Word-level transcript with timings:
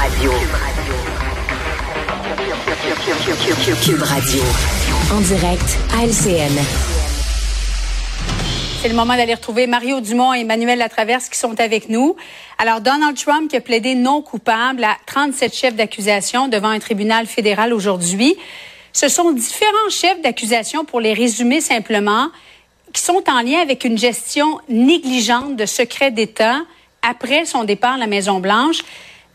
Radio. 0.00 0.32
Cube 3.84 4.02
Radio. 4.02 4.42
En 5.12 5.20
direct 5.20 5.76
à 5.94 6.06
LCN. 6.06 6.56
C'est 8.80 8.88
le 8.88 8.94
moment 8.94 9.14
d'aller 9.14 9.34
retrouver 9.34 9.66
Mario 9.66 10.00
Dumont 10.00 10.32
et 10.32 10.40
Emmanuel 10.40 10.78
Latraverse 10.78 11.28
qui 11.28 11.38
sont 11.38 11.60
avec 11.60 11.90
nous. 11.90 12.16
Alors, 12.56 12.80
Donald 12.80 13.14
Trump 13.14 13.50
qui 13.50 13.56
a 13.56 13.60
plaidé 13.60 13.94
non 13.94 14.22
coupable 14.22 14.84
à 14.84 14.96
37 15.04 15.54
chefs 15.54 15.76
d'accusation 15.76 16.48
devant 16.48 16.70
un 16.70 16.78
tribunal 16.78 17.26
fédéral 17.26 17.74
aujourd'hui. 17.74 18.36
Ce 18.94 19.08
sont 19.08 19.32
différents 19.32 19.90
chefs 19.90 20.22
d'accusation, 20.22 20.86
pour 20.86 21.00
les 21.00 21.12
résumer 21.12 21.60
simplement, 21.60 22.28
qui 22.94 23.02
sont 23.02 23.22
en 23.28 23.42
lien 23.42 23.60
avec 23.60 23.84
une 23.84 23.98
gestion 23.98 24.60
négligente 24.70 25.56
de 25.56 25.66
secrets 25.66 26.10
d'État 26.10 26.62
après 27.02 27.44
son 27.44 27.64
départ 27.64 27.94
à 27.94 27.98
la 27.98 28.06
Maison-Blanche. 28.06 28.78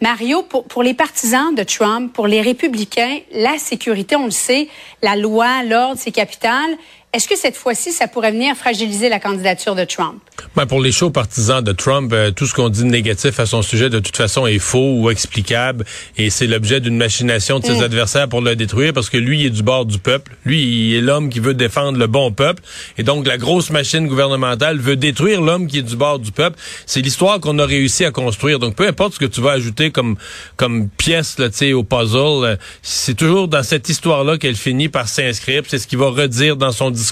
Mario, 0.05 0.43
pour, 0.43 0.83
les 0.83 0.93
partisans 0.93 1.55
de 1.55 1.63
Trump, 1.63 2.13
pour 2.13 2.27
les 2.27 2.39
républicains, 2.39 3.21
la 3.31 3.57
sécurité, 3.57 4.15
on 4.15 4.25
le 4.25 4.29
sait, 4.29 4.67
la 5.01 5.15
loi, 5.15 5.63
l'ordre, 5.63 5.99
c'est 5.99 6.11
capital. 6.11 6.77
Est-ce 7.15 7.29
que 7.29 7.37
cette 7.37 7.55
fois-ci, 7.55 7.93
ça 7.93 8.09
pourrait 8.09 8.33
venir 8.33 8.57
fragiliser 8.57 9.07
la 9.07 9.21
candidature 9.21 9.73
de 9.73 9.85
Trump? 9.85 10.21
Ben 10.53 10.65
pour 10.65 10.81
les 10.81 10.91
chauds 10.91 11.11
partisans 11.11 11.63
de 11.63 11.71
Trump, 11.71 12.11
euh, 12.11 12.31
tout 12.31 12.45
ce 12.45 12.53
qu'on 12.53 12.67
dit 12.67 12.81
de 12.81 12.89
négatif 12.89 13.39
à 13.39 13.45
son 13.45 13.61
sujet, 13.61 13.89
de 13.89 13.99
toute 13.99 14.17
façon, 14.17 14.45
est 14.45 14.59
faux 14.59 14.99
ou 14.99 15.09
explicable. 15.09 15.85
Et 16.17 16.29
c'est 16.29 16.45
l'objet 16.45 16.81
d'une 16.81 16.97
machination 16.97 17.59
de 17.59 17.65
ses 17.65 17.79
mm. 17.79 17.83
adversaires 17.83 18.27
pour 18.27 18.41
le 18.41 18.57
détruire 18.57 18.91
parce 18.91 19.09
que 19.09 19.15
lui, 19.15 19.39
il 19.39 19.45
est 19.45 19.49
du 19.49 19.63
bord 19.63 19.85
du 19.85 19.97
peuple. 19.97 20.33
Lui, 20.43 20.61
il 20.61 20.95
est 20.95 20.99
l'homme 20.99 21.29
qui 21.29 21.39
veut 21.39 21.53
défendre 21.53 21.97
le 21.97 22.07
bon 22.07 22.33
peuple. 22.33 22.61
Et 22.97 23.03
donc, 23.03 23.25
la 23.25 23.37
grosse 23.37 23.69
machine 23.69 24.07
gouvernementale 24.07 24.77
veut 24.77 24.97
détruire 24.97 25.39
l'homme 25.39 25.67
qui 25.67 25.77
est 25.77 25.83
du 25.83 25.95
bord 25.95 26.19
du 26.19 26.33
peuple. 26.33 26.59
C'est 26.85 26.99
l'histoire 26.99 27.39
qu'on 27.39 27.57
a 27.59 27.65
réussi 27.65 28.03
à 28.03 28.11
construire. 28.11 28.59
Donc, 28.59 28.75
peu 28.75 28.85
importe 28.89 29.13
ce 29.13 29.19
que 29.19 29.25
tu 29.25 29.39
vas 29.39 29.51
ajouter 29.51 29.89
comme, 29.89 30.17
comme 30.57 30.89
pièce 30.89 31.37
là, 31.39 31.47
au 31.75 31.83
puzzle, 31.83 32.43
euh, 32.43 32.55
c'est 32.81 33.15
toujours 33.15 33.47
dans 33.47 33.63
cette 33.63 33.87
histoire-là 33.87 34.37
qu'elle 34.37 34.57
finit 34.57 34.89
par 34.89 35.07
s'inscrire. 35.07 35.63
C'est 35.65 35.79
ce 35.79 35.87
qu'il 35.87 35.97
va 35.97 36.09
redire 36.09 36.57
dans 36.57 36.73
son 36.73 36.91
discours 36.91 37.04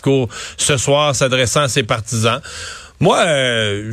ce 0.57 0.77
soir 0.77 1.15
s'adressant 1.15 1.61
à 1.61 1.67
ses 1.67 1.83
partisans. 1.83 2.41
Moi, 2.99 3.17
euh, 3.17 3.91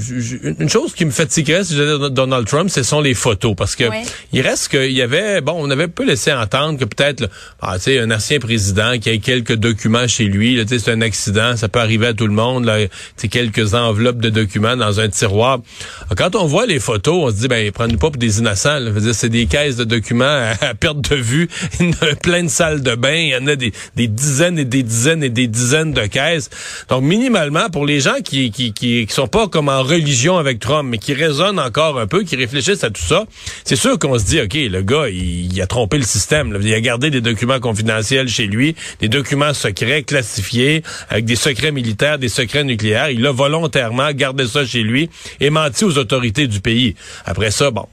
une 0.58 0.68
chose 0.68 0.94
qui 0.94 1.04
me 1.04 1.10
fatiguerait 1.10 1.64
si 1.64 1.74
j'étais 1.74 2.10
Donald 2.10 2.46
Trump, 2.46 2.70
ce 2.70 2.82
sont 2.82 3.00
les 3.00 3.14
photos. 3.14 3.54
Parce 3.56 3.74
que 3.74 3.84
il 4.32 4.40
reste 4.40 4.68
qu'il 4.68 4.92
y 4.92 5.02
avait, 5.02 5.40
bon, 5.40 5.54
on 5.56 5.68
avait 5.70 5.88
peu 5.88 6.04
laissé 6.04 6.32
entendre 6.32 6.78
que 6.78 6.84
peut-être, 6.84 7.28
ah, 7.60 7.74
tu 7.76 7.84
sais, 7.84 7.98
un 7.98 8.10
ancien 8.10 8.38
président 8.38 8.98
qui 8.98 9.10
a 9.10 9.16
quelques 9.18 9.54
documents 9.54 10.06
chez 10.06 10.24
lui, 10.24 10.56
tu 10.62 10.68
sais, 10.68 10.78
c'est 10.78 10.92
un 10.92 11.00
accident, 11.00 11.56
ça 11.56 11.68
peut 11.68 11.80
arriver 11.80 12.08
à 12.08 12.14
tout 12.14 12.26
le 12.26 12.32
monde, 12.32 12.66
là, 12.66 12.78
tu 13.16 13.28
quelques 13.28 13.74
enveloppes 13.74 14.20
de 14.20 14.30
documents 14.30 14.76
dans 14.76 15.00
un 15.00 15.08
tiroir. 15.08 15.58
Quand 16.16 16.36
on 16.36 16.46
voit 16.46 16.66
les 16.66 16.78
photos, 16.78 17.14
on 17.16 17.30
se 17.30 17.40
dit, 17.40 17.48
ben, 17.48 17.72
prends-nous 17.72 17.98
pas 17.98 18.10
pour 18.10 18.18
des 18.18 18.38
innocents. 18.38 18.78
C'est 19.12 19.28
des 19.28 19.46
caisses 19.46 19.76
de 19.76 19.84
documents 19.84 20.52
à, 20.60 20.74
perte 20.74 21.10
de 21.10 21.16
vue, 21.16 21.48
plein 22.22 22.44
de 22.44 22.48
salles 22.48 22.82
de 22.82 22.94
bain, 22.94 23.14
il 23.14 23.28
y 23.28 23.36
en 23.36 23.46
a 23.46 23.56
des, 23.56 23.72
des, 23.96 24.06
dizaines 24.06 24.58
et 24.58 24.64
des 24.64 24.82
dizaines 24.82 25.24
et 25.24 25.30
des 25.30 25.46
dizaines 25.46 25.92
de 25.92 26.06
caisses. 26.06 26.50
Donc, 26.88 27.02
minimalement, 27.02 27.70
pour 27.70 27.86
les 27.86 28.00
gens 28.00 28.20
qui, 28.22 28.50
qui, 28.50 28.72
qui 28.72 28.99
qui, 29.06 29.14
sont 29.14 29.28
pas 29.28 29.48
comme 29.48 29.68
en 29.68 29.82
religion 29.82 30.38
avec 30.38 30.58
Trump, 30.58 30.88
mais 30.90 30.98
qui 30.98 31.14
raisonnent 31.14 31.58
encore 31.58 31.98
un 31.98 32.06
peu, 32.06 32.22
qui 32.22 32.36
réfléchissent 32.36 32.84
à 32.84 32.90
tout 32.90 33.02
ça, 33.02 33.24
c'est 33.64 33.76
sûr 33.76 33.98
qu'on 33.98 34.18
se 34.18 34.24
dit, 34.24 34.40
OK, 34.40 34.54
le 34.54 34.82
gars, 34.82 35.08
il, 35.08 35.60
a 35.60 35.66
trompé 35.66 35.98
le 35.98 36.04
système. 36.04 36.56
Il 36.60 36.74
a 36.74 36.80
gardé 36.80 37.10
des 37.10 37.20
documents 37.20 37.60
confidentiels 37.60 38.28
chez 38.28 38.46
lui, 38.46 38.74
des 39.00 39.08
documents 39.08 39.54
secrets, 39.54 40.02
classifiés, 40.02 40.82
avec 41.08 41.24
des 41.24 41.36
secrets 41.36 41.72
militaires, 41.72 42.18
des 42.18 42.28
secrets 42.28 42.64
nucléaires. 42.64 43.10
Il 43.10 43.26
a 43.26 43.32
volontairement 43.32 44.10
gardé 44.12 44.46
ça 44.46 44.64
chez 44.64 44.82
lui 44.82 45.10
et 45.40 45.50
menti 45.50 45.84
aux 45.84 45.98
autorités 45.98 46.46
du 46.46 46.60
pays. 46.60 46.94
Après 47.24 47.50
ça, 47.50 47.70
bon, 47.70 47.86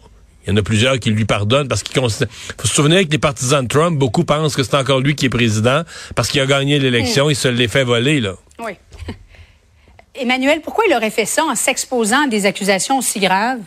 il 0.48 0.52
y 0.52 0.54
en 0.54 0.58
a 0.58 0.62
plusieurs 0.62 0.98
qui 0.98 1.12
lui 1.12 1.26
pardonnent 1.26 1.68
parce 1.68 1.84
qu'il 1.84 2.00
faut 2.00 2.08
se 2.10 2.26
souvenir 2.64 3.04
que 3.06 3.12
les 3.12 3.18
partisans 3.18 3.64
de 3.64 3.68
Trump, 3.68 4.00
beaucoup 4.00 4.24
pensent 4.24 4.56
que 4.56 4.64
c'est 4.64 4.76
encore 4.76 5.02
lui 5.02 5.14
qui 5.14 5.26
est 5.26 5.30
président 5.30 5.84
parce 6.16 6.30
qu'il 6.30 6.40
a 6.40 6.46
gagné 6.46 6.80
l'élection, 6.80 7.28
mm. 7.28 7.32
il 7.32 7.36
se 7.36 7.48
l'est 7.50 7.68
fait 7.68 7.84
voler, 7.84 8.22
là. 8.22 8.36
Oui. 8.60 8.72
Emmanuel, 10.20 10.62
pourquoi 10.62 10.86
il 10.88 10.96
aurait 10.96 11.10
fait 11.10 11.26
ça 11.26 11.44
en 11.44 11.56
s'exposant 11.56 12.26
à 12.26 12.28
des 12.28 12.46
accusations 12.46 12.98
aussi 12.98 13.20
graves? 13.20 13.62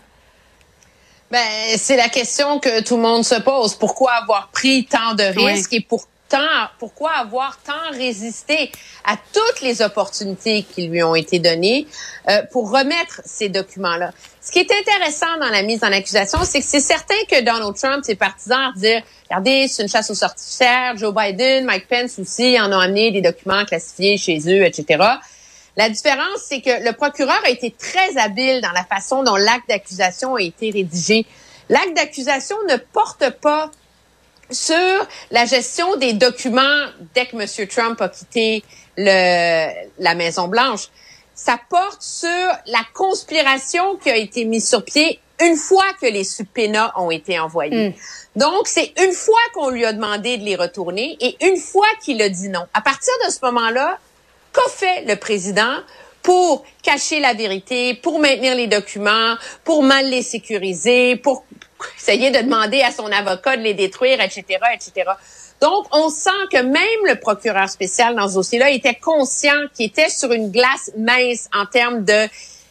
Ben, 1.30 1.38
c'est 1.76 1.96
la 1.96 2.08
question 2.08 2.58
que 2.58 2.82
tout 2.82 2.96
le 2.96 3.02
monde 3.02 3.24
se 3.24 3.36
pose. 3.36 3.76
Pourquoi 3.76 4.12
avoir 4.12 4.48
pris 4.48 4.86
tant 4.86 5.14
de 5.14 5.22
risques 5.22 5.72
et 5.72 5.80
pourtant, 5.80 6.38
pourquoi 6.80 7.12
avoir 7.12 7.58
tant 7.64 7.96
résisté 7.96 8.72
à 9.04 9.16
toutes 9.32 9.60
les 9.60 9.80
opportunités 9.80 10.64
qui 10.64 10.88
lui 10.88 11.04
ont 11.04 11.14
été 11.14 11.38
données 11.38 11.86
euh, 12.28 12.42
pour 12.50 12.72
remettre 12.72 13.20
ces 13.24 13.48
documents-là? 13.48 14.10
Ce 14.42 14.50
qui 14.50 14.58
est 14.58 14.72
intéressant 14.72 15.38
dans 15.38 15.50
la 15.50 15.62
mise 15.62 15.84
en 15.84 15.92
accusation, 15.92 16.40
c'est 16.42 16.58
que 16.58 16.66
c'est 16.66 16.80
certain 16.80 17.14
que 17.30 17.40
Donald 17.42 17.76
Trump, 17.76 18.04
ses 18.04 18.16
partisans, 18.16 18.72
dire, 18.74 19.02
regardez, 19.28 19.68
c'est 19.68 19.84
une 19.84 19.88
chasse 19.88 20.10
aux 20.10 20.16
sorcières, 20.16 20.96
Joe 20.96 21.14
Biden, 21.14 21.64
Mike 21.64 21.86
Pence 21.86 22.18
aussi 22.18 22.60
en 22.60 22.72
ont 22.72 22.80
amené 22.80 23.12
des 23.12 23.20
documents 23.20 23.64
classifiés 23.64 24.16
chez 24.18 24.40
eux, 24.48 24.64
etc. 24.64 24.98
La 25.76 25.88
différence, 25.88 26.40
c'est 26.46 26.60
que 26.60 26.84
le 26.84 26.92
procureur 26.92 27.40
a 27.44 27.50
été 27.50 27.70
très 27.70 28.16
habile 28.18 28.60
dans 28.60 28.72
la 28.72 28.84
façon 28.84 29.22
dont 29.22 29.36
l'acte 29.36 29.68
d'accusation 29.68 30.34
a 30.34 30.42
été 30.42 30.70
rédigé. 30.70 31.26
L'acte 31.68 31.94
d'accusation 31.96 32.56
ne 32.68 32.76
porte 32.76 33.30
pas 33.40 33.70
sur 34.50 35.06
la 35.30 35.44
gestion 35.44 35.96
des 35.96 36.12
documents 36.12 36.86
dès 37.14 37.26
que 37.26 37.36
M. 37.36 37.68
Trump 37.68 38.00
a 38.00 38.08
quitté 38.08 38.64
le, 38.96 39.70
la 39.98 40.14
Maison-Blanche. 40.14 40.88
Ça 41.34 41.58
porte 41.70 42.02
sur 42.02 42.28
la 42.66 42.82
conspiration 42.92 43.96
qui 43.96 44.10
a 44.10 44.16
été 44.16 44.44
mise 44.44 44.68
sur 44.68 44.84
pied 44.84 45.20
une 45.42 45.56
fois 45.56 45.86
que 46.00 46.06
les 46.06 46.24
subpoenas 46.24 46.92
ont 46.96 47.10
été 47.10 47.38
envoyés. 47.38 47.90
Hmm. 47.90 47.92
Donc, 48.36 48.68
c'est 48.68 48.92
une 49.02 49.12
fois 49.12 49.40
qu'on 49.54 49.70
lui 49.70 49.84
a 49.84 49.92
demandé 49.92 50.36
de 50.36 50.44
les 50.44 50.56
retourner 50.56 51.16
et 51.20 51.36
une 51.46 51.56
fois 51.56 51.86
qu'il 52.04 52.20
a 52.20 52.28
dit 52.28 52.48
non. 52.48 52.66
À 52.74 52.82
partir 52.82 53.12
de 53.26 53.30
ce 53.30 53.38
moment-là, 53.44 53.98
Qu'a 54.52 54.68
fait 54.68 55.04
le 55.06 55.16
président 55.16 55.78
pour 56.22 56.64
cacher 56.82 57.20
la 57.20 57.34
vérité, 57.34 57.94
pour 57.94 58.18
maintenir 58.18 58.54
les 58.54 58.66
documents, 58.66 59.36
pour 59.64 59.82
mal 59.82 60.06
les 60.08 60.22
sécuriser, 60.22 61.16
pour 61.16 61.44
essayer 61.98 62.30
de 62.30 62.38
demander 62.38 62.82
à 62.82 62.90
son 62.90 63.06
avocat 63.06 63.56
de 63.56 63.62
les 63.62 63.74
détruire, 63.74 64.20
etc., 64.20 64.44
etc. 64.74 65.10
Donc, 65.60 65.86
on 65.92 66.08
sent 66.08 66.30
que 66.50 66.62
même 66.62 67.06
le 67.06 67.16
procureur 67.16 67.68
spécial 67.68 68.16
dans 68.16 68.28
ce 68.28 68.34
dossier-là 68.34 68.70
était 68.70 68.94
conscient 68.94 69.58
qu'il 69.74 69.86
était 69.86 70.08
sur 70.08 70.32
une 70.32 70.50
glace 70.50 70.90
mince 70.96 71.48
en 71.54 71.66
termes 71.66 72.04
de 72.04 72.28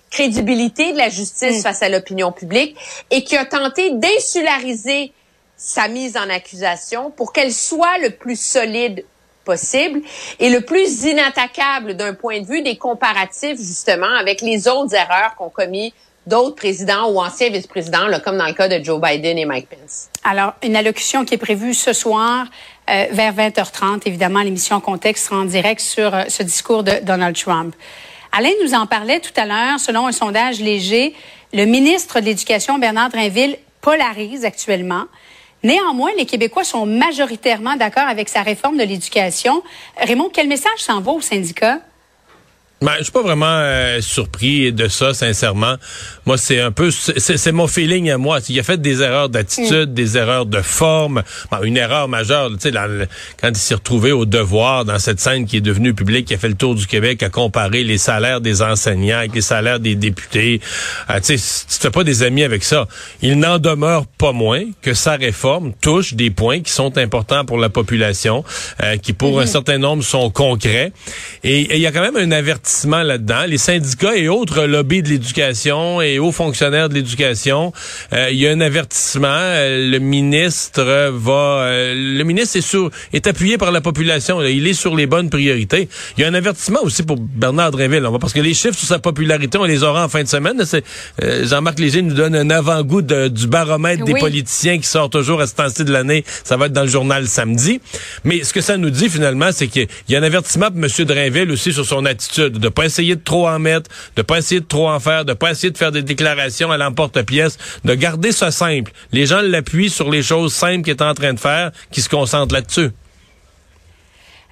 crédibilité 0.10 0.94
de 0.94 0.98
la 0.98 1.10
justice 1.10 1.60
mm. 1.60 1.62
face 1.62 1.84
à 1.84 1.90
l'opinion 1.90 2.32
publique 2.32 2.76
et 3.12 3.24
qui 3.24 3.38
a 3.38 3.46
tenté 3.46 3.92
d'insulariser 3.92 5.14
sa 5.56 5.88
mise 5.88 6.18
en 6.18 6.30
accusation 6.30 7.12
pour 7.12 7.32
qu'elle 7.34 7.54
soit 7.54 7.98
le 8.00 8.12
plus 8.12 8.40
solide 8.40 9.06
possible 9.50 10.02
et 10.40 10.50
le 10.50 10.62
plus 10.62 11.06
inattaquable 11.06 11.96
d'un 11.96 12.14
point 12.14 12.40
de 12.40 12.46
vue 12.46 12.62
des 12.62 12.78
comparatifs 12.78 13.58
justement 13.58 14.14
avec 14.20 14.42
les 14.42 14.68
autres 14.68 14.94
erreurs 14.94 15.34
qu'ont 15.38 15.50
commis 15.50 15.92
d'autres 16.28 16.56
présidents 16.56 17.10
ou 17.10 17.20
anciens 17.20 17.50
vice-présidents, 17.50 18.06
comme 18.24 18.38
dans 18.38 18.46
le 18.46 18.54
cas 18.54 18.68
de 18.68 18.84
Joe 18.84 19.02
Biden 19.02 19.40
et 19.40 19.46
Mike 19.46 19.68
Pence. 19.70 20.10
Alors, 20.24 20.54
une 20.62 20.76
allocution 20.76 21.26
qui 21.26 21.34
est 21.34 21.40
prévue 21.40 21.74
ce 21.74 21.94
soir 21.94 22.46
euh, 22.90 23.08
vers 23.12 23.34
20h30. 23.34 24.02
Évidemment, 24.06 24.42
l'émission 24.42 24.80
Contexte 24.80 25.26
sera 25.26 25.38
en 25.38 25.46
direct 25.46 25.82
sur 25.82 26.14
euh, 26.14 26.24
ce 26.28 26.44
discours 26.44 26.84
de 26.84 26.94
Donald 27.02 27.36
Trump. 27.36 27.74
Alain 28.32 28.52
nous 28.64 28.76
en 28.76 28.86
parlait 28.86 29.20
tout 29.20 29.34
à 29.36 29.46
l'heure. 29.46 29.80
Selon 29.80 30.06
un 30.06 30.12
sondage 30.12 30.60
léger, 30.60 31.16
le 31.54 31.66
ministre 31.66 32.20
de 32.20 32.26
l'Éducation, 32.26 32.78
Bernard 32.78 33.10
Drinville, 33.10 33.58
polarise 33.82 34.46
actuellement. 34.46 35.06
Néanmoins, 35.64 36.12
les 36.18 36.26
Québécois 36.26 36.64
sont 36.64 36.86
majoritairement 36.86 37.76
d'accord 37.76 38.08
avec 38.08 38.30
sa 38.30 38.42
réforme 38.42 38.78
de 38.78 38.84
l'éducation. 38.84 39.62
Raymond, 39.98 40.30
quel 40.32 40.48
message 40.48 40.80
s'en 40.80 41.02
va 41.02 41.12
aux 41.12 41.22
syndicats? 41.22 41.80
Ben, 42.82 42.94
je 43.00 43.04
suis 43.04 43.12
pas 43.12 43.22
vraiment 43.22 43.46
euh, 43.46 44.00
surpris 44.00 44.72
de 44.72 44.88
ça, 44.88 45.14
sincèrement. 45.14 45.76
Moi, 46.26 46.38
c'est 46.38 46.62
un 46.62 46.72
peu, 46.72 46.92
c'est 46.92 47.52
mon 47.52 47.68
feeling 47.68 48.10
à 48.10 48.18
moi. 48.18 48.40
Il 48.48 48.58
a 48.58 48.64
fait 48.64 48.80
des 48.80 49.02
erreurs 49.02 49.28
d'attitude, 49.28 49.90
mm. 49.90 49.94
des 49.94 50.18
erreurs 50.18 50.46
de 50.46 50.62
forme, 50.62 51.24
une 51.62 51.76
erreur 51.76 52.08
majeure. 52.08 52.50
Tu 52.52 52.72
sais, 52.72 52.80
quand 53.42 53.50
il 53.50 53.58
s'est 53.58 53.76
retrouvé 53.76 54.14
au 54.14 54.26
devoir 54.26 54.86
dans 54.86 54.98
cette 54.98 55.20
scène 55.20 55.46
qui 55.46 55.58
est 55.58 55.62
devenue 55.62 55.94
publique, 55.94 56.28
qui 56.28 56.34
a 56.34 56.38
fait 56.38 56.48
le 56.48 56.56
tour 56.56 56.74
du 56.74 56.88
Québec, 56.88 57.22
à 57.22 57.30
comparer 57.30 57.84
les 57.84 57.98
salaires 57.98 58.40
des 58.40 58.62
enseignants 58.62 59.18
avec 59.18 59.36
les 59.36 59.42
salaires 59.42 59.82
des 59.82 59.96
députés. 59.96 60.62
Euh, 61.10 61.20
tu 61.20 61.38
sais, 61.38 61.90
pas 61.90 62.06
des 62.06 62.24
amis 62.24 62.44
avec 62.44 62.64
ça. 62.64 62.88
Il 63.22 63.40
n'en 63.40 63.60
demeure 63.60 64.06
pas 64.06 64.32
moins 64.32 64.64
que 64.82 64.94
sa 64.94 65.18
réforme 65.18 65.74
touche 65.82 66.14
des 66.14 66.30
points 66.30 66.62
qui 66.62 66.72
sont 66.72 66.98
importants 66.98 67.44
pour 67.44 67.58
la 67.58 67.68
population, 67.68 68.46
euh, 68.84 68.96
qui 68.96 69.12
pour 69.12 69.42
un 69.42 69.44
mm-hmm. 69.44 69.48
certain 69.48 69.78
nombre 69.80 70.02
sont 70.02 70.30
concrets. 70.30 70.94
Et 71.44 71.76
il 71.76 71.82
y 71.82 71.86
a 71.86 71.92
quand 71.92 72.02
même 72.02 72.16
un 72.16 72.32
avertissement 72.32 72.69
avertissement 72.70 73.02
là-dedans. 73.02 73.46
Les 73.48 73.58
syndicats 73.58 74.16
et 74.16 74.30
autres 74.30 74.66
lobbies 74.66 75.02
de 75.02 75.10
l'éducation 75.10 76.02
et 76.02 76.20
hauts 76.20 76.32
fonctionnaires 76.32 76.88
de 76.88 76.94
l'éducation, 76.94 77.74
euh, 78.14 78.30
il 78.32 78.38
y 78.38 78.48
a 78.48 78.52
un 78.52 78.62
avertissement. 78.62 79.28
Euh, 79.28 79.90
le 79.90 79.98
ministre 79.98 81.10
va, 81.12 81.64
euh, 81.64 81.96
le 81.96 82.24
ministre 82.24 82.58
est 82.58 82.62
sur, 82.62 82.92
est 83.12 83.26
appuyé 83.26 83.58
par 83.58 83.72
la 83.72 83.82
population. 83.82 84.42
Il 84.44 84.68
est 84.68 84.74
sur 84.74 84.96
les 84.96 85.08
bonnes 85.08 85.32
priorités. 85.32 85.90
Il 86.18 86.22
y 86.22 86.24
a 86.24 86.28
un 86.28 86.34
avertissement 86.36 86.82
aussi 86.84 87.02
pour 87.02 87.18
Bernard 87.18 87.72
Drinville, 87.72 88.08
parce 88.22 88.34
que 88.34 88.40
les 88.40 88.54
chiffres 88.54 88.78
sur 88.78 88.88
sa 88.88 89.00
popularité, 89.00 89.58
on 89.58 89.64
les 89.64 89.84
aura 89.84 90.06
en 90.06 90.10
fin 90.10 90.22
de 90.22 90.28
semaine. 90.28 90.62
Jean-Marc 91.44 91.80
Léger 91.80 92.04
nous 92.04 92.14
donne 92.14 92.36
un 92.36 92.50
avant-goût 92.50 93.02
du 93.02 93.48
baromètre 93.48 94.04
des 94.04 94.14
politiciens 94.14 94.78
qui 94.78 94.88
sort 94.88 95.10
toujours 95.10 95.42
à 95.42 95.48
ce 95.48 95.56
temps-ci 95.56 95.86
de 95.86 95.92
l'année. 95.92 96.24
Ça 96.44 96.58
va 96.58 96.68
être 96.68 96.74
dans 96.74 96.84
le 96.84 96.88
journal 96.88 97.28
samedi. 97.28 97.82
Mais 98.24 98.44
ce 98.44 98.54
que 98.54 98.62
ça 98.62 98.78
nous 98.78 98.90
dit 98.90 99.10
finalement, 99.10 99.50
c'est 99.52 99.68
qu'il 99.68 99.88
y 100.08 100.16
a 100.16 100.20
un 100.20 100.24
avertissement 100.24 100.70
pour 100.70 100.84
M. 100.84 101.06
Drainville 101.06 101.52
aussi 101.52 101.74
sur 101.74 101.86
son 101.86 102.06
attitude, 102.06 102.59
de 102.60 102.70
pas 102.70 102.86
essayer 102.86 103.16
de 103.16 103.24
trop 103.24 103.48
en 103.48 103.60
mettre, 103.60 103.90
de 104.16 104.22
pas 104.22 104.38
essayer 104.38 104.62
de 104.62 104.66
trop 104.66 104.90
en 104.90 105.00
faire, 105.00 105.26
de 105.26 105.34
pas 105.34 105.52
essayer 105.52 105.72
de 105.72 105.78
faire 105.78 105.92
des 105.92 106.04
déclarations 106.04 106.72
à 106.72 106.78
l'emporte-pièce, 106.78 107.58
de 107.84 107.96
garder 107.96 108.32
ça 108.32 108.52
simple. 108.52 108.92
Les 109.12 109.26
gens 109.26 109.42
l'appuient 109.42 109.90
sur 109.90 110.10
les 110.10 110.24
choses 110.24 110.54
simples 110.54 110.84
qu'il 110.84 110.92
est 110.92 111.02
en 111.02 111.14
train 111.14 111.34
de 111.34 111.40
faire, 111.40 111.72
qui 111.92 112.02
se 112.02 112.10
concentrent 112.10 112.54
là-dessus. 112.54 112.90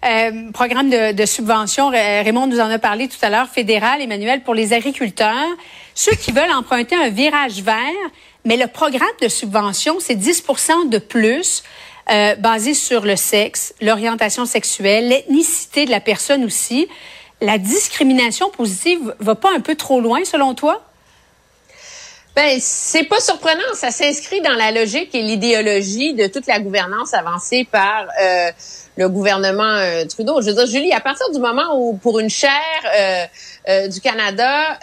Euh, 0.06 0.51
programme 0.54 0.89
de, 0.89 1.25
subvention, 1.25 1.89
Raymond 1.89 2.48
nous 2.48 2.59
en 2.59 2.69
a 2.69 2.80
parlé 2.80 3.07
tout 3.07 3.18
à 3.24 3.30
l'heure, 3.30 3.50
fédéral, 3.50 4.01
Emmanuel, 4.01 4.42
pour 4.44 4.53
les 4.53 4.74
agriculteurs. 4.74 5.33
Ceux 5.95 6.15
qui 6.15 6.31
veulent 6.31 6.51
emprunter 6.51 6.95
un 6.95 7.10
virage 7.10 7.62
vert, 7.62 7.75
mais 8.45 8.57
le 8.57 8.68
programme 8.68 9.07
de 9.21 9.27
subvention, 9.27 9.98
c'est 10.00 10.15
10 10.15 10.44
de 10.92 11.00
plus. 11.00 11.63
Euh, 12.10 12.36
basé 12.36 12.74
sur 12.74 13.03
le 13.03 13.18
sexe, 13.18 13.74
l'orientation 13.81 14.45
sexuelle, 14.45 15.10
l'ethnicité 15.10 15.86
de 15.86 15.92
la 15.92 16.00
personne 16.00 16.45
aussi. 16.45 16.88
La 17.42 17.57
discrimination 17.57 18.50
positive 18.50 19.16
va 19.19 19.36
pas 19.36 19.54
un 19.54 19.60
peu 19.60 19.75
trop 19.75 20.01
loin 20.01 20.25
selon 20.25 20.56
toi? 20.56 20.81
Ben, 22.36 22.60
c'est 22.60 23.06
pas 23.06 23.19
surprenant. 23.19 23.74
Ça 23.74 23.92
s'inscrit 23.92 24.42
dans 24.42 24.54
la 24.54 24.72
logique 24.72 25.13
et 25.16 25.22
l'idéologie 25.22 26.13
de 26.13 26.28
toute 26.28 26.45
la 26.45 26.60
gouvernance 26.60 27.13
avancée 27.13 27.68
par 27.72 28.07
euh, 28.22 28.51
le 28.98 29.10
gouvernement 29.10 29.63
euh, 29.63 30.06
Trudeau. 30.06 30.42
Je 30.42 30.48
veux 30.48 30.54
dire, 30.54 30.66
Julie, 30.66 30.92
à 30.92 31.00
partir 31.00 31.30
du 31.31 31.39
moment 31.39 31.75
où, 31.75 31.95
pour 31.98 32.19
une 32.19 32.30
chaire 32.30 32.51
euh, 32.95 33.25
euh, 33.69 33.88
du 33.88 34.01
Canada, 34.01 34.78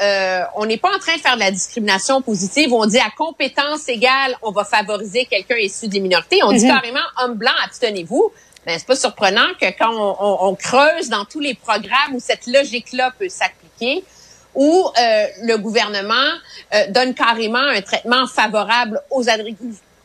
on 0.56 0.66
n'est 0.66 0.78
pas 0.78 0.94
en 0.94 0.98
train 0.98 1.16
de 1.16 1.20
faire 1.20 1.34
de 1.34 1.40
la 1.40 1.50
discrimination 1.50 2.22
positive, 2.22 2.72
on 2.72 2.86
dit 2.86 2.98
à 2.98 3.10
compétence 3.16 3.88
égale, 3.88 4.36
on 4.42 4.52
va 4.52 4.64
favoriser 4.64 5.26
quelqu'un 5.26 5.56
issu 5.56 5.88
des 5.88 6.00
minorités. 6.00 6.42
On 6.44 6.52
dit 6.52 6.64
mhm. 6.64 6.72
carrément 6.72 7.06
homme 7.22 7.34
blanc, 7.34 7.52
abstenez-vous. 7.64 8.32
Mais 8.66 8.78
c'est 8.78 8.86
pas 8.86 8.96
surprenant 8.96 9.46
que 9.60 9.66
quand 9.78 9.92
on, 9.92 10.48
on, 10.48 10.54
creuse 10.54 11.08
dans 11.08 11.24
tous 11.24 11.40
les 11.40 11.54
programmes 11.54 12.14
où 12.14 12.20
cette 12.20 12.46
logique-là 12.46 13.12
peut 13.18 13.28
s'appliquer, 13.28 14.04
où 14.54 14.88
le 15.42 15.56
gouvernement 15.56 16.30
donne 16.90 17.12
carrément 17.14 17.58
un 17.58 17.82
traitement 17.82 18.26
favorable 18.26 19.02
aux, 19.10 19.24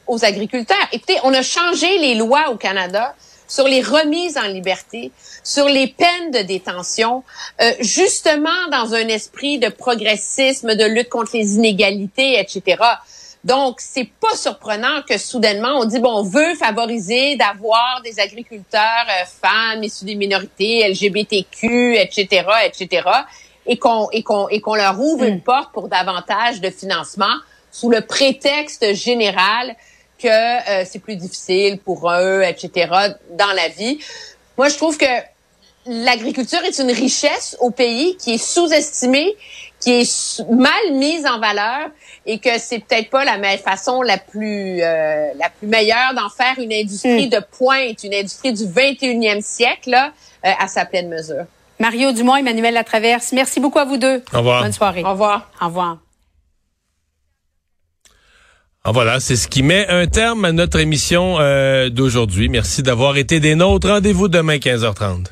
aux 0.07 0.25
agriculteurs. 0.25 0.87
Écoutez, 0.91 1.17
on 1.23 1.33
a 1.33 1.43
changé 1.43 1.99
les 1.99 2.15
lois 2.15 2.49
au 2.49 2.55
Canada 2.55 3.15
sur 3.49 3.67
les 3.67 3.81
remises 3.81 4.37
en 4.37 4.47
liberté, 4.47 5.11
sur 5.43 5.65
les 5.65 5.87
peines 5.87 6.31
de 6.31 6.39
détention, 6.39 7.23
euh, 7.61 7.73
justement 7.79 8.67
dans 8.71 8.93
un 8.93 9.07
esprit 9.07 9.57
de 9.57 9.69
progressisme, 9.69 10.75
de 10.75 10.85
lutte 10.85 11.09
contre 11.09 11.31
les 11.33 11.55
inégalités, 11.55 12.39
etc. 12.39 12.77
Donc, 13.43 13.79
c'est 13.79 14.09
pas 14.19 14.35
surprenant 14.35 15.01
que 15.07 15.17
soudainement 15.17 15.79
on 15.79 15.85
dit 15.85 15.99
bon, 15.99 16.19
on 16.19 16.23
veut 16.23 16.55
favoriser 16.55 17.37
d'avoir 17.37 18.01
des 18.03 18.19
agriculteurs 18.19 19.05
euh, 19.07 19.25
femmes 19.25 19.83
issus 19.83 20.05
des 20.05 20.15
minorités, 20.15 20.85
LGBTQ, 20.89 21.95
etc., 21.95 22.45
etc., 22.65 23.07
et 23.65 23.77
qu'on 23.77 24.09
et 24.11 24.23
qu'on 24.23 24.49
et 24.49 24.59
qu'on 24.59 24.75
leur 24.75 24.99
ouvre 24.99 25.23
une 25.23 25.37
mm. 25.37 25.41
porte 25.41 25.71
pour 25.73 25.87
davantage 25.87 26.59
de 26.59 26.69
financement 26.69 27.35
sous 27.71 27.89
le 27.89 28.01
prétexte 28.01 28.93
général 28.93 29.75
que 30.17 30.27
euh, 30.27 30.83
c'est 30.85 30.99
plus 30.99 31.15
difficile 31.15 31.79
pour 31.79 32.11
eux, 32.11 32.41
etc., 32.43 32.91
dans 33.31 33.53
la 33.53 33.69
vie. 33.69 33.99
Moi, 34.57 34.67
je 34.67 34.75
trouve 34.75 34.97
que 34.97 35.05
l'agriculture 35.89 36.59
est 36.63 36.77
une 36.79 36.91
richesse 36.91 37.57
au 37.59 37.71
pays 37.71 38.15
qui 38.17 38.35
est 38.35 38.37
sous-estimée, 38.37 39.35
qui 39.79 39.91
est 39.91 40.43
mal 40.49 40.93
mise 40.93 41.25
en 41.25 41.39
valeur 41.39 41.89
et 42.25 42.37
que 42.37 42.59
c'est 42.59 42.79
peut-être 42.79 43.09
pas 43.09 43.25
la 43.25 43.37
meilleure 43.37 43.59
façon 43.59 44.01
la 44.01 44.17
plus 44.17 44.81
euh, 44.81 45.27
la 45.37 45.49
plus 45.49 45.67
meilleure 45.67 46.13
d'en 46.15 46.29
faire 46.29 46.59
une 46.59 46.71
industrie 46.71 47.27
hmm. 47.27 47.29
de 47.29 47.41
pointe, 47.57 48.03
une 48.03 48.13
industrie 48.13 48.53
du 48.53 48.65
21e 48.65 49.41
siècle 49.41 49.89
là, 49.89 50.11
euh, 50.45 50.51
à 50.59 50.67
sa 50.67 50.85
pleine 50.85 51.09
mesure. 51.09 51.45
Mario 51.79 52.11
Dumont, 52.11 52.35
Emmanuel 52.35 52.73
Latraverse, 52.73 53.31
merci 53.31 53.59
beaucoup 53.59 53.79
à 53.79 53.85
vous 53.85 53.97
deux. 53.97 54.21
Au 54.33 54.39
revoir. 54.39 54.61
Bonne 54.61 54.73
soirée. 54.73 55.01
Au 55.03 55.11
revoir. 55.11 55.49
Au 55.61 55.65
revoir. 55.65 55.97
Ah, 58.83 58.91
voilà, 58.91 59.19
c'est 59.19 59.35
ce 59.35 59.47
qui 59.47 59.63
met 59.63 59.87
un 59.87 60.07
terme 60.07 60.45
à 60.45 60.51
notre 60.51 60.79
émission 60.79 61.37
euh, 61.39 61.89
d'aujourd'hui. 61.89 62.49
Merci 62.49 62.83
d'avoir 62.83 63.17
été 63.17 63.39
des 63.39 63.55
nôtres. 63.55 63.87
Rendez-vous 63.87 64.27
demain 64.27 64.57
15h30. 64.57 65.27